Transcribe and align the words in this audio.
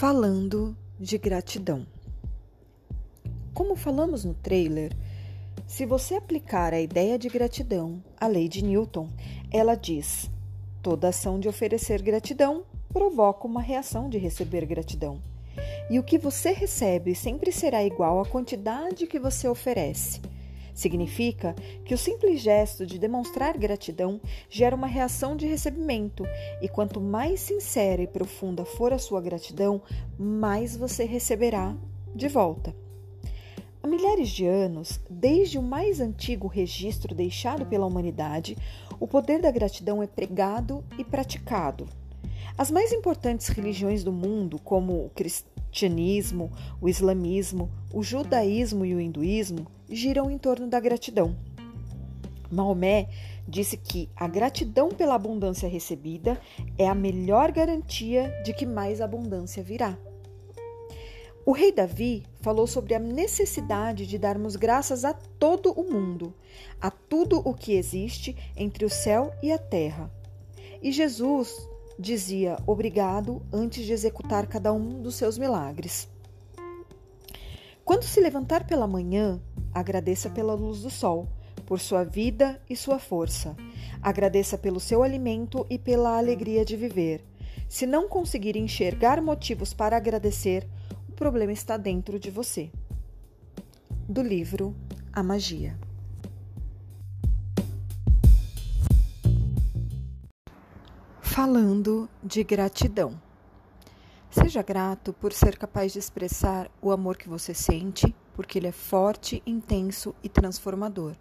falando 0.00 0.74
de 0.98 1.18
gratidão. 1.18 1.86
Como 3.52 3.76
falamos 3.76 4.24
no 4.24 4.32
trailer, 4.32 4.96
se 5.66 5.84
você 5.84 6.14
aplicar 6.14 6.72
a 6.72 6.80
ideia 6.80 7.18
de 7.18 7.28
gratidão 7.28 8.02
à 8.18 8.26
lei 8.26 8.48
de 8.48 8.64
Newton, 8.64 9.10
ela 9.52 9.74
diz: 9.74 10.30
toda 10.82 11.08
ação 11.08 11.38
de 11.38 11.50
oferecer 11.50 12.00
gratidão 12.00 12.64
provoca 12.90 13.46
uma 13.46 13.60
reação 13.60 14.08
de 14.08 14.16
receber 14.16 14.64
gratidão. 14.64 15.20
E 15.90 15.98
o 15.98 16.02
que 16.02 16.16
você 16.16 16.50
recebe 16.50 17.14
sempre 17.14 17.52
será 17.52 17.84
igual 17.84 18.22
à 18.22 18.24
quantidade 18.24 19.06
que 19.06 19.18
você 19.18 19.48
oferece. 19.48 20.22
Significa 20.80 21.54
que 21.84 21.92
o 21.92 21.98
simples 21.98 22.40
gesto 22.40 22.86
de 22.86 22.98
demonstrar 22.98 23.58
gratidão 23.58 24.18
gera 24.48 24.74
uma 24.74 24.86
reação 24.86 25.36
de 25.36 25.46
recebimento, 25.46 26.24
e 26.62 26.70
quanto 26.70 27.02
mais 27.02 27.40
sincera 27.40 28.00
e 28.00 28.06
profunda 28.06 28.64
for 28.64 28.90
a 28.90 28.98
sua 28.98 29.20
gratidão, 29.20 29.82
mais 30.18 30.74
você 30.74 31.04
receberá 31.04 31.76
de 32.14 32.28
volta. 32.28 32.74
Há 33.82 33.86
milhares 33.86 34.30
de 34.30 34.46
anos, 34.46 34.98
desde 35.10 35.58
o 35.58 35.62
mais 35.62 36.00
antigo 36.00 36.48
registro 36.48 37.14
deixado 37.14 37.66
pela 37.66 37.84
humanidade, 37.84 38.56
o 38.98 39.06
poder 39.06 39.38
da 39.38 39.50
gratidão 39.50 40.02
é 40.02 40.06
pregado 40.06 40.82
e 40.96 41.04
praticado. 41.04 41.86
As 42.56 42.70
mais 42.70 42.90
importantes 42.90 43.48
religiões 43.48 44.02
do 44.02 44.12
mundo, 44.12 44.58
como 44.58 45.04
o 45.04 45.10
cristianismo, 45.70 46.50
o 46.80 46.88
islamismo, 46.88 47.70
o 47.92 48.02
judaísmo 48.02 48.84
e 48.84 48.94
o 48.94 49.00
hinduísmo, 49.00 49.66
giram 49.88 50.30
em 50.30 50.36
torno 50.36 50.66
da 50.66 50.80
gratidão. 50.80 51.36
Maomé 52.50 53.08
disse 53.48 53.76
que 53.76 54.08
a 54.16 54.26
gratidão 54.26 54.88
pela 54.88 55.14
abundância 55.14 55.68
recebida 55.68 56.40
é 56.76 56.88
a 56.88 56.94
melhor 56.94 57.52
garantia 57.52 58.28
de 58.44 58.52
que 58.52 58.66
mais 58.66 59.00
abundância 59.00 59.62
virá. 59.62 59.96
O 61.46 61.52
rei 61.52 61.72
Davi 61.72 62.24
falou 62.40 62.66
sobre 62.66 62.94
a 62.94 62.98
necessidade 62.98 64.06
de 64.06 64.18
darmos 64.18 64.56
graças 64.56 65.04
a 65.04 65.14
todo 65.14 65.72
o 65.72 65.90
mundo, 65.90 66.34
a 66.80 66.90
tudo 66.90 67.40
o 67.44 67.54
que 67.54 67.72
existe 67.72 68.36
entre 68.56 68.84
o 68.84 68.90
céu 68.90 69.32
e 69.42 69.50
a 69.50 69.58
terra. 69.58 70.12
E 70.82 70.92
Jesus 70.92 71.68
dizia 72.00 72.56
obrigado 72.66 73.42
antes 73.52 73.84
de 73.84 73.92
executar 73.92 74.46
cada 74.46 74.72
um 74.72 75.02
dos 75.02 75.14
seus 75.14 75.36
milagres. 75.36 76.08
Quando 77.84 78.04
se 78.04 78.20
levantar 78.20 78.66
pela 78.66 78.86
manhã, 78.86 79.40
agradeça 79.74 80.30
pela 80.30 80.54
luz 80.54 80.80
do 80.80 80.90
sol, 80.90 81.28
por 81.66 81.78
sua 81.78 82.02
vida 82.02 82.60
e 82.68 82.74
sua 82.74 82.98
força. 82.98 83.54
Agradeça 84.00 84.56
pelo 84.56 84.80
seu 84.80 85.02
alimento 85.02 85.66
e 85.68 85.78
pela 85.78 86.16
alegria 86.16 86.64
de 86.64 86.76
viver. 86.76 87.22
Se 87.68 87.86
não 87.86 88.08
conseguir 88.08 88.56
enxergar 88.56 89.20
motivos 89.20 89.74
para 89.74 89.96
agradecer, 89.96 90.66
o 91.08 91.12
problema 91.12 91.52
está 91.52 91.76
dentro 91.76 92.18
de 92.18 92.30
você. 92.30 92.70
Do 94.08 94.22
livro 94.22 94.74
A 95.12 95.22
Magia. 95.22 95.89
Falando 101.30 102.08
de 102.24 102.42
gratidão. 102.42 103.14
Seja 104.32 104.62
grato 104.62 105.12
por 105.12 105.32
ser 105.32 105.56
capaz 105.56 105.92
de 105.92 106.00
expressar 106.00 106.68
o 106.82 106.90
amor 106.90 107.16
que 107.16 107.28
você 107.28 107.54
sente, 107.54 108.12
porque 108.34 108.58
ele 108.58 108.66
é 108.66 108.72
forte, 108.72 109.40
intenso 109.46 110.12
e 110.24 110.28
transformador. 110.28 111.14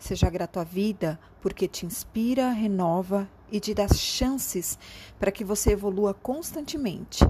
Seja 0.00 0.28
grato 0.28 0.58
à 0.58 0.64
vida, 0.64 1.18
porque 1.40 1.68
te 1.68 1.86
inspira, 1.86 2.50
renova 2.50 3.30
e 3.52 3.60
te 3.60 3.72
dá 3.72 3.86
chances 3.86 4.76
para 5.16 5.30
que 5.30 5.44
você 5.44 5.72
evolua 5.72 6.12
constantemente. 6.12 7.24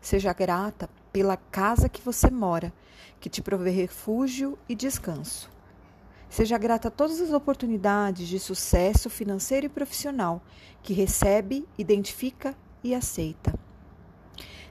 Seja 0.00 0.32
grata 0.32 0.88
pela 1.12 1.36
casa 1.36 1.90
que 1.90 2.00
você 2.00 2.30
mora, 2.30 2.72
que 3.20 3.28
te 3.28 3.42
provê 3.42 3.68
refúgio 3.68 4.58
e 4.66 4.74
descanso. 4.74 5.57
Seja 6.28 6.58
grata 6.58 6.88
a 6.88 6.90
todas 6.90 7.20
as 7.20 7.32
oportunidades 7.32 8.28
de 8.28 8.38
sucesso 8.38 9.08
financeiro 9.08 9.66
e 9.66 9.68
profissional 9.70 10.42
que 10.82 10.92
recebe, 10.92 11.66
identifica 11.76 12.54
e 12.84 12.94
aceita. 12.94 13.58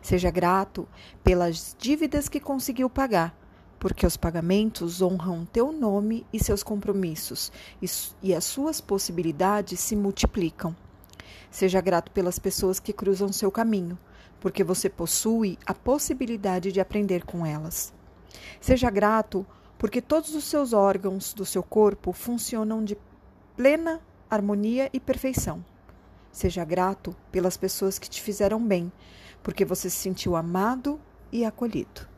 Seja 0.01 0.31
grato 0.31 0.87
pelas 1.23 1.75
dívidas 1.77 2.29
que 2.29 2.39
conseguiu 2.39 2.89
pagar, 2.89 3.35
porque 3.79 4.05
os 4.05 4.15
pagamentos 4.15 5.01
honram 5.01 5.45
teu 5.45 5.71
nome 5.71 6.25
e 6.31 6.41
seus 6.41 6.63
compromissos, 6.63 7.51
e 8.21 8.33
as 8.33 8.45
suas 8.45 8.79
possibilidades 8.79 9.79
se 9.79 9.95
multiplicam. 9.95 10.75
Seja 11.49 11.81
grato 11.81 12.11
pelas 12.11 12.39
pessoas 12.39 12.79
que 12.79 12.93
cruzam 12.93 13.33
seu 13.33 13.51
caminho, 13.51 13.97
porque 14.39 14.63
você 14.63 14.89
possui 14.89 15.57
a 15.65 15.73
possibilidade 15.73 16.71
de 16.71 16.79
aprender 16.79 17.25
com 17.25 17.45
elas. 17.45 17.93
Seja 18.61 18.89
grato 18.89 19.45
porque 19.77 20.01
todos 20.01 20.33
os 20.33 20.43
seus 20.43 20.73
órgãos 20.73 21.33
do 21.33 21.45
seu 21.45 21.61
corpo 21.61 22.11
funcionam 22.11 22.83
de 22.83 22.97
plena 23.55 24.01
harmonia 24.29 24.89
e 24.91 24.99
perfeição. 24.99 25.63
Seja 26.31 26.63
grato 26.65 27.15
pelas 27.31 27.57
pessoas 27.57 27.97
que 27.97 28.09
te 28.09 28.21
fizeram 28.21 28.65
bem, 28.65 28.91
porque 29.41 29.65
você 29.65 29.89
se 29.89 29.97
sentiu 29.97 30.35
amado 30.35 30.99
e 31.31 31.45
acolhido. 31.45 32.16